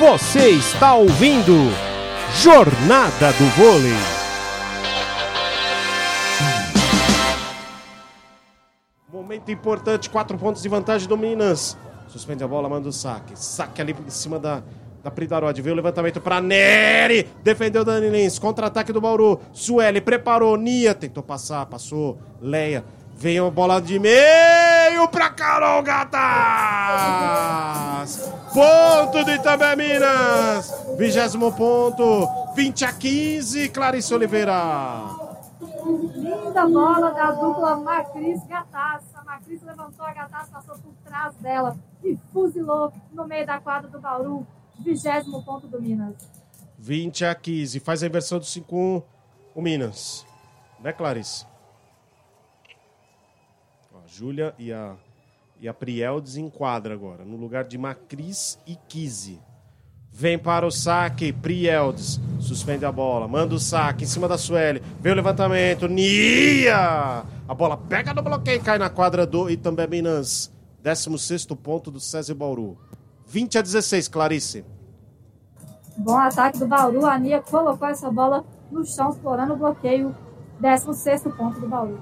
[0.00, 1.52] Você está ouvindo
[2.36, 3.92] Jornada do Vôlei.
[9.12, 11.76] Momento importante, quatro pontos de vantagem do Minas.
[12.08, 13.38] Suspende a bola, manda o saque.
[13.38, 14.62] Saque ali em cima da,
[15.04, 15.60] da Pridarod.
[15.60, 17.28] Veio o levantamento para Nery.
[17.42, 18.38] Defendeu Dani Lins.
[18.38, 19.38] Contra-ataque do Bauru.
[19.52, 20.56] Sueli preparou.
[20.56, 22.18] Nia tentou passar, passou.
[22.40, 22.82] Leia.
[23.14, 26.10] Veio a bola de meio para Carol Gatas.
[28.52, 30.72] Ponto do Itabé Minas.
[30.98, 32.28] Vigésimo ponto.
[32.54, 33.68] 20 a 15.
[33.68, 35.04] Clarice Oliveira.
[36.16, 39.04] Linda bola da dupla Macris Gataz.
[39.14, 43.88] A Macris levantou a Gataz, passou por trás dela e fuzilou no meio da quadra
[43.88, 44.44] do Bauru.
[44.80, 46.14] Vigésimo ponto do Minas.
[46.78, 47.78] 20 a 15.
[47.78, 49.02] Faz a inversão do 5-1
[49.54, 50.26] o Minas.
[50.80, 51.46] Né, Clarice?
[53.94, 54.96] Ó, a Júlia e a,
[55.60, 59.38] e a Priel desenquadra agora, no lugar de Macris e Kise.
[60.10, 62.18] Vem para o saque, Prieldes.
[62.40, 64.82] Suspende a bola, manda o saque em cima da Sueli.
[65.00, 67.24] Vem o levantamento, Nia!
[67.46, 70.50] A bola pega no bloqueio e cai na quadra do Itambé Minas.
[70.82, 72.78] 16 ponto do César Bauru.
[73.26, 74.64] 20 a 16, Clarice.
[75.96, 77.04] Bom ataque do Bauru.
[77.04, 80.16] A Nia colocou essa bola no chão, explorando o bloqueio.
[80.58, 82.00] 16 ponto do Bauru.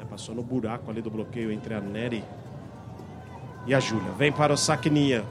[0.00, 2.24] É, passou no buraco ali do bloqueio entre a Nery
[3.66, 4.12] e a Júlia.
[4.16, 5.24] Vem para o saque, Nia.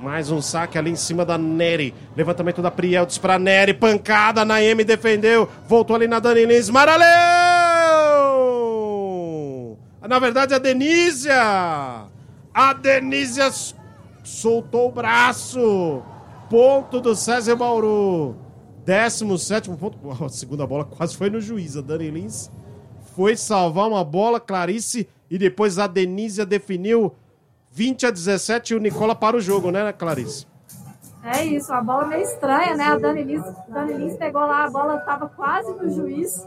[0.00, 1.94] Mais um saque ali em cima da Nery.
[2.16, 3.74] Levantamento da Prieldes para Nery.
[3.74, 4.44] Pancada.
[4.44, 5.48] Naemi defendeu.
[5.68, 6.70] Voltou ali na Dani Lins.
[6.70, 7.10] Maraleu!
[10.08, 11.36] Na verdade, a Denísia.
[12.54, 13.50] A Denísia
[14.24, 16.02] soltou o braço.
[16.48, 18.34] Ponto do César Bauru.
[18.84, 19.98] 17 ponto.
[20.24, 21.76] A segunda bola quase foi no juiz.
[21.76, 22.50] A Dani Lins
[23.14, 25.06] foi salvar uma bola, Clarice.
[25.30, 27.14] E depois a Denísia definiu
[27.70, 30.46] 20 a 17 e o Nicola para o jogo, né, Clarice?
[31.22, 32.84] É isso, a bola meio estranha, né?
[32.84, 36.46] A Dani Lins, Dani Lins pegou lá, a bola estava quase no juiz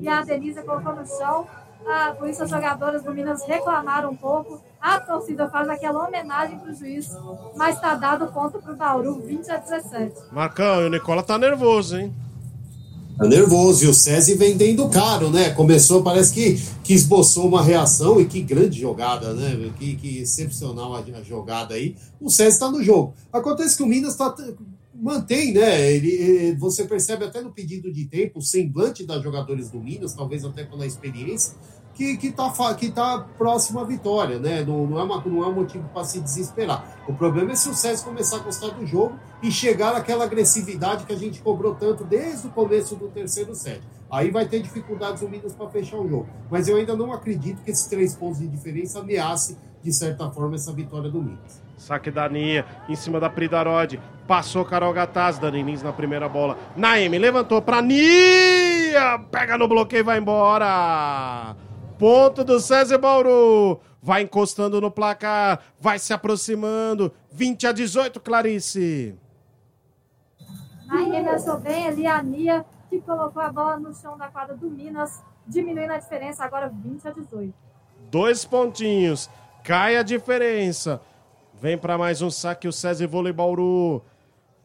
[0.00, 1.46] e a Denise colocou no chão.
[1.86, 4.62] Ah, por isso as jogadoras do Minas reclamaram um pouco.
[4.80, 7.10] A torcida faz aquela homenagem para o juiz,
[7.54, 10.32] mas está dado ponto para o Bauru, 20 a 17.
[10.32, 12.14] Marcão, e o Nicola tá nervoso, hein?
[13.16, 13.84] Tá nervoso.
[13.84, 15.50] E o César vendendo caro, né?
[15.50, 19.70] Começou, parece que, que esboçou uma reação e que grande jogada, né?
[19.78, 21.96] Que, que excepcional a, a jogada aí.
[22.20, 23.14] O César está no jogo.
[23.32, 24.34] Acontece que o Minas tá,
[24.94, 25.92] mantém, né?
[25.92, 30.14] Ele, ele, você percebe até no pedido de tempo, o semblante das jogadores do Minas,
[30.14, 31.54] talvez até pela experiência,
[31.94, 34.64] que, que, tá, que tá próximo à vitória, né?
[34.64, 36.84] Não, não, é, uma, não é um motivo para se desesperar.
[37.08, 41.06] O problema é se o César começar a gostar do jogo e chegar àquela agressividade
[41.06, 43.80] que a gente cobrou tanto desde o começo do terceiro set.
[44.10, 46.26] Aí vai ter dificuldades o para fechar o jogo.
[46.50, 50.56] Mas eu ainda não acredito que esses três pontos de diferença ameace, de certa forma,
[50.56, 51.62] essa vitória do Minas.
[51.76, 54.00] Saque da Nia, em cima da Pridarod.
[54.26, 56.56] Passou Carol Gataz, Dani Lins na primeira bola.
[56.76, 59.18] Naime levantou pra Nia!
[59.30, 61.54] Pega no bloqueio e vai embora!
[61.98, 63.80] Ponto do César Bauru.
[64.02, 67.12] Vai encostando no placar, vai se aproximando.
[67.32, 69.16] 20 a 18, Clarice.
[70.90, 74.68] Aí reversou bem ali a Nia, que colocou a bola no chão da quadra do
[74.68, 77.54] Minas, diminuindo a diferença, agora 20 a 18.
[78.10, 79.30] Dois pontinhos,
[79.64, 81.00] cai a diferença.
[81.54, 84.02] Vem para mais um saque o César Vôlei Bauru.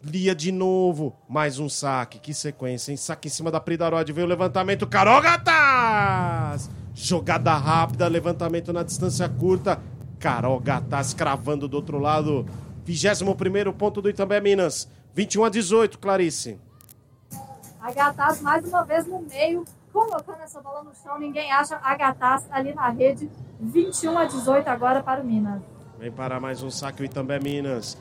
[0.03, 2.19] Lia de novo, mais um saque.
[2.19, 2.97] Que sequência, hein?
[2.97, 4.11] Saque em cima da Pridarod.
[4.11, 4.87] Veio o levantamento.
[4.87, 6.69] Carol Gataz!
[6.93, 9.79] Jogada rápida, levantamento na distância curta.
[10.19, 12.45] Carol Gataz cravando do outro lado.
[12.85, 14.89] 21 ponto do Itambé Minas.
[15.13, 16.59] 21 a 18, Clarice.
[17.81, 21.17] A Gataz mais uma vez no meio, colocando essa bola no chão.
[21.17, 23.29] Ninguém acha a Gataz ali na rede.
[23.59, 25.61] 21 a 18 agora para o Minas.
[25.97, 27.97] Vem para mais um saque o Itambé Minas.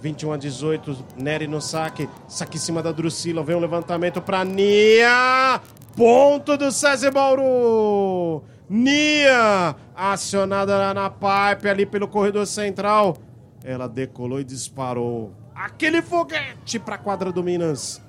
[0.00, 2.08] 21 a 18, Nery no saque.
[2.28, 3.42] Saque em cima da Drusila.
[3.42, 5.60] Vem o um levantamento para Nia.
[5.96, 8.42] Ponto do César Bauru.
[8.68, 13.16] Nia, acionada lá na pipe, ali pelo corredor central.
[13.64, 15.32] Ela decolou e disparou.
[15.54, 18.02] Aquele foguete para a quadra do Minas.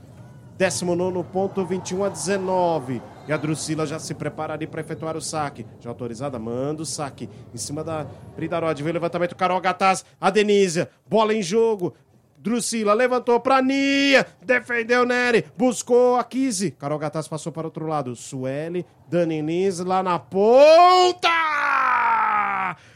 [0.58, 3.02] 19 ponto, 21 a 19.
[3.26, 5.66] E a Drusila já se prepara ali para efetuar o saque.
[5.80, 7.30] Já autorizada, manda o saque.
[7.54, 8.06] Em cima da
[8.36, 8.84] Pridarod.
[8.84, 10.04] Vem o levantamento, Carol Gataz.
[10.20, 10.90] A Denísia.
[11.08, 11.94] Bola em jogo.
[12.38, 14.26] Drusila levantou pra Nia.
[14.46, 15.46] Defendeu Nery.
[15.58, 16.72] Buscou a Kizzy.
[16.72, 18.16] Carol Gataz passou para outro lado.
[18.16, 21.28] Sueli, Dani Lins lá na ponta.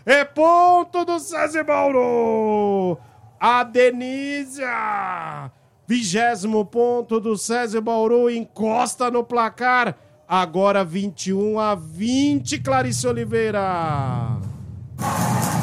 [0.06, 2.98] É ponto do César Bauru.
[3.40, 5.52] A Denísia.
[5.88, 8.30] Vigésimo ponto do César Bauru.
[8.30, 9.98] Encosta no placar.
[10.28, 14.38] Agora 21 a 20, Clarice Oliveira.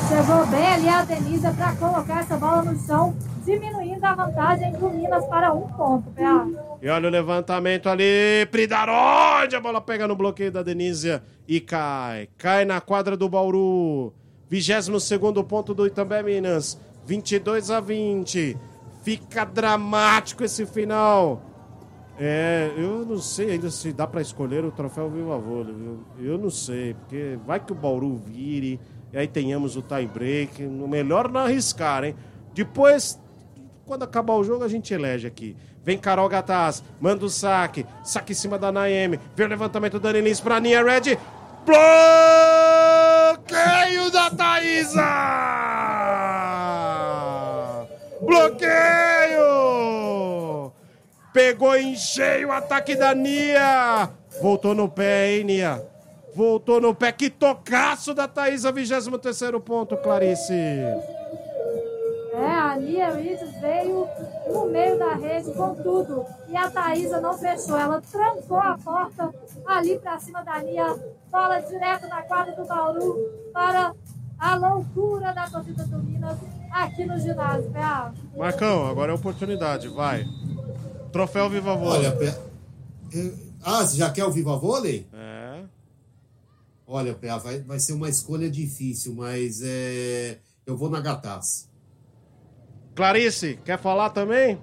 [0.08, 3.16] Chegou bem ali a Denise para colocar essa bola no chão,
[3.48, 6.46] diminuindo a vantagem do Minas para um ponto, PA.
[6.82, 12.28] E olha o levantamento ali, Pridaroide, a bola pega no bloqueio da Denísia e cai.
[12.36, 14.12] Cai na quadra do Bauru.
[14.50, 16.78] 22 segundo ponto do Itambé Minas.
[17.06, 18.56] 22 a 20.
[19.02, 21.42] Fica dramático esse final.
[22.20, 26.00] É, eu não sei ainda se dá para escolher o troféu Viva Vôlei, viu?
[26.18, 28.80] Eu não sei, porque vai que o Bauru vire,
[29.12, 30.62] e aí tenhamos o tie break.
[30.62, 32.16] Melhor não arriscar, hein?
[32.52, 33.18] Depois,
[33.88, 35.56] quando acabar o jogo, a gente elege aqui.
[35.82, 40.12] Vem Carol Gataz, manda o saque, saque em cima da Naemi, vem o levantamento da
[40.12, 41.18] Denise pra Nia Red.
[41.64, 41.80] Bloqueio
[44.12, 45.02] da Thaísa!
[48.20, 49.48] Bloqueio!
[51.32, 54.10] Pegou em cheio o ataque da Nia.
[54.42, 55.82] Voltou no pé, hein, Nia?
[56.34, 57.10] Voltou no pé.
[57.12, 60.52] Que tocaço da Thaísa, 23 ponto, Clarice.
[63.00, 64.08] A Nia Reeves veio
[64.52, 66.24] no meio da rede com tudo.
[66.48, 67.76] E a Thaísa não fechou.
[67.78, 69.32] Ela trancou a porta
[69.66, 70.96] ali pra cima da Nia.
[71.30, 73.16] Bola direto na quadra do Bauru
[73.52, 73.94] para
[74.38, 76.38] a loucura da torcida do Minas
[76.72, 78.12] aqui no ginásio, PA.
[78.36, 80.24] Marcão, agora é a oportunidade, vai.
[81.12, 82.06] Troféu Viva Vôlei.
[82.08, 82.38] Olha,
[83.12, 85.06] eu- Ah, você já quer o Viva Vôlei?
[85.12, 85.62] É.
[86.86, 91.67] Olha, Pé, vai, vai ser uma escolha difícil, mas é, eu vou na Gataz.
[92.98, 94.58] Clarice, quer falar também?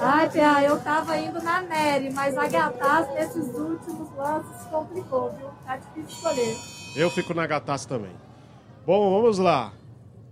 [0.00, 5.46] Ai, PA, eu tava indo na Nery, mas a Gataz nesses últimos lances complicou, viu?
[5.64, 6.56] Tá difícil escolher.
[6.96, 8.10] Eu fico na Gataz também.
[8.84, 9.72] Bom, vamos lá.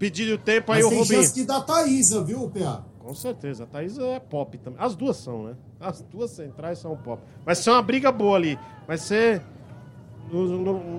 [0.00, 1.22] Pedir o tempo aí Mas o tem Rubinho.
[1.22, 2.66] chance de dar Thaísa, viu, Pé?
[2.98, 4.80] Com certeza, a Thaís é pop também.
[4.84, 5.54] As duas são, né?
[5.78, 7.22] As duas centrais são pop.
[7.44, 8.58] Vai ser uma briga boa ali.
[8.84, 9.42] Vai ser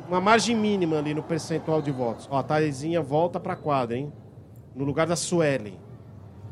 [0.07, 2.29] uma margem mínima ali no percentual de votos.
[2.31, 4.13] Ó, a Thaisinha volta pra quadra, hein?
[4.75, 5.79] No lugar da Suelen.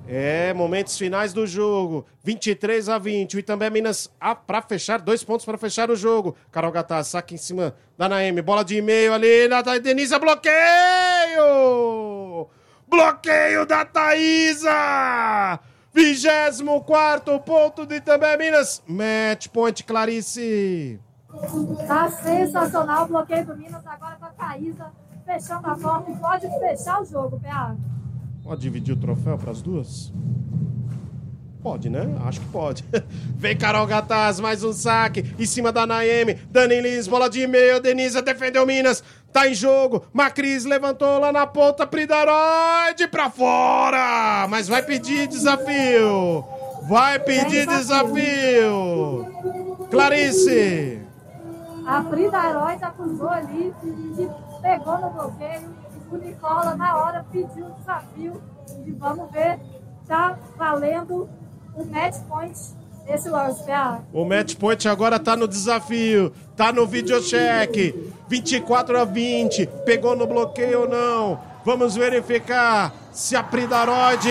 [0.07, 2.06] É, momentos finais do jogo.
[2.24, 3.36] 23 a 20.
[3.36, 6.36] O Itambé Minas ah, pra fechar, dois pontos pra fechar o jogo.
[6.51, 8.42] Carol Gataz, saque em cima da Naemi.
[8.42, 10.18] Bola de meio ali na Denise.
[10.18, 10.50] Bloqueio!
[12.88, 15.60] Bloqueio da Thaísa!
[15.94, 18.81] 24 ponto do Itambé Minas.
[18.88, 21.00] Match point, Clarice.
[21.88, 24.92] Tá sensacional o bloqueio do Minas agora com a Thaísa
[25.30, 27.75] fechando a porta pode fechar o jogo, PA.
[28.50, 30.12] Pode dividir o troféu para as duas?
[31.62, 32.18] Pode, né?
[32.25, 32.84] Acho que pode.
[33.38, 35.36] Vem Carol Gataz, mais um saque.
[35.38, 36.34] Em cima da Naemi.
[36.50, 37.80] Dani Lins, bola de meio.
[37.80, 39.04] Denise defendeu Minas.
[39.31, 40.04] Tá em jogo.
[40.12, 41.86] Macris levantou lá na ponta.
[41.86, 44.48] Pridaroide pra fora.
[44.50, 46.44] Mas vai pedir desafio.
[46.90, 49.28] Vai pedir desafio.
[49.92, 51.04] Clarice.
[51.86, 52.04] A
[52.50, 54.28] Heróis acusou ali que
[54.63, 55.88] pegou no bloqueio.
[56.11, 58.41] O Nicola, na hora, pediu o desafio.
[58.85, 59.59] E vamos ver,
[60.07, 61.29] tá valendo
[61.75, 62.57] o match point
[63.07, 64.01] esse lance, PA.
[64.13, 66.31] O match point agora tá no desafio.
[66.56, 68.13] Tá no videocheck.
[68.27, 69.65] 24 a 20.
[69.83, 71.39] Pegou no bloqueio ou não?
[71.65, 74.29] Vamos verificar se a Pridaroide,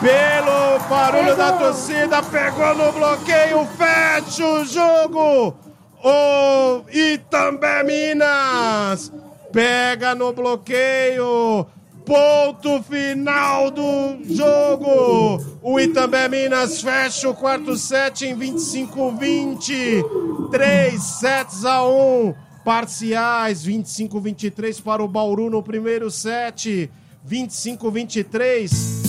[0.00, 1.58] pelo barulho da Pegou.
[1.66, 3.66] torcida, pegou no bloqueio.
[3.76, 5.54] Fecha o jogo.
[6.02, 9.10] O Itambé Minas
[9.52, 11.66] pega no bloqueio.
[12.04, 15.40] Ponto final do jogo.
[15.62, 20.02] O Itambé Minas fecha o quarto set em 25-20.
[20.50, 22.34] 3 sets a 1.
[22.64, 26.90] Parciais 25-23 para o Bauru no primeiro set.
[27.28, 28.99] 25-23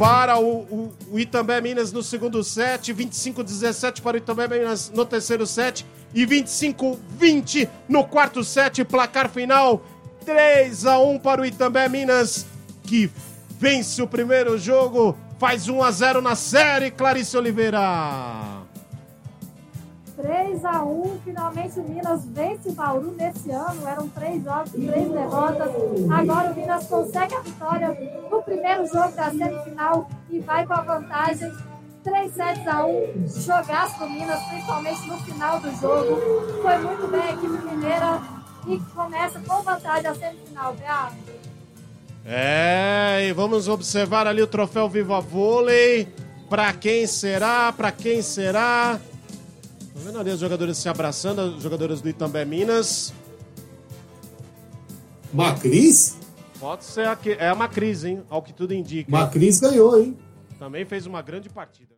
[0.00, 5.04] para o, o, o Itambé Minas no segundo set, 25-17 para o Itambé Minas no
[5.04, 9.84] terceiro set e 25-20 no quarto set, placar final
[10.24, 12.46] 3 a 1 para o Itambé Minas,
[12.84, 13.10] que
[13.58, 18.59] vence o primeiro jogo, faz 1 a 0 na série, Clarice Oliveira.
[20.20, 23.86] 3 a 1 finalmente o Minas vence o Bauru nesse ano.
[23.86, 25.70] Eram três jogos, três derrotas.
[26.10, 27.88] Agora o Minas consegue a vitória
[28.30, 31.52] no primeiro jogo da semifinal e vai com a vantagem.
[32.02, 36.62] 3 sets a 1, jogaço do Minas, principalmente no final do jogo.
[36.62, 38.22] Foi muito bem a equipe mineira
[38.66, 41.10] e começa com vantagem a semifinal, Bea.
[42.24, 46.08] É, e vamos observar ali o troféu Viva Vôlei.
[46.48, 47.72] Pra quem será?
[47.72, 48.98] Pra quem será?
[50.00, 53.12] Tô vendo ali os jogadores se abraçando, os jogadores do Itambé Minas.
[55.30, 56.16] Macris?
[56.58, 58.22] Pode ser a que, é uma crise, hein?
[58.30, 59.10] Ao que tudo indica.
[59.10, 60.16] Macris ganhou, hein?
[60.58, 61.94] Também fez uma grande partida.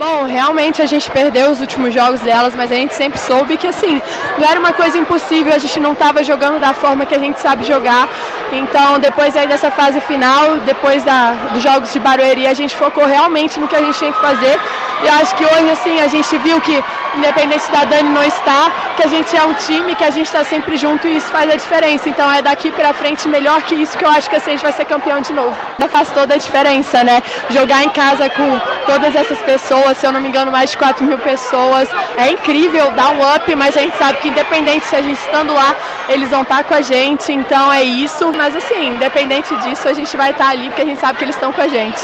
[0.00, 3.66] Bom, realmente a gente perdeu os últimos jogos delas, mas a gente sempre soube que
[3.66, 4.00] assim,
[4.38, 7.38] não era uma coisa impossível, a gente não estava jogando da forma que a gente
[7.38, 8.08] sabe jogar.
[8.50, 13.04] Então, depois aí dessa fase final, depois da, dos jogos de Barueri, a gente focou
[13.04, 14.58] realmente no que a gente tinha que fazer.
[15.04, 16.82] E acho que hoje, assim, a gente viu que,
[17.16, 20.44] independente da Dani não estar, que a gente é um time, que a gente está
[20.44, 22.08] sempre junto e isso faz a diferença.
[22.08, 24.72] Então, é daqui para frente melhor que isso que eu acho que a gente vai
[24.72, 25.56] ser campeão de novo.
[25.90, 27.22] Faz toda a diferença, né?
[27.50, 31.04] Jogar em casa com todas essas pessoas, se eu não me engano, mais de 4
[31.04, 35.02] mil pessoas, é incrível, dá um up, mas a gente sabe que independente se a
[35.02, 35.74] gente estando lá,
[36.08, 38.32] eles vão estar com a gente, então é isso.
[38.36, 41.34] Mas assim, independente disso, a gente vai estar ali porque a gente sabe que eles
[41.34, 42.00] estão com a gente.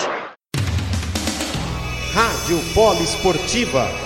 [2.14, 4.05] Rádio Poliesportiva.